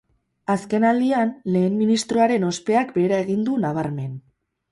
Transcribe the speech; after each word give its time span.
Azken 0.53 0.85
aldian, 0.91 1.33
lehen 1.57 1.75
ministroaren 1.83 2.47
ospeak 2.49 2.93
behera 2.97 3.21
egin 3.27 3.47
du, 3.51 3.61
nabarmen. 3.67 4.19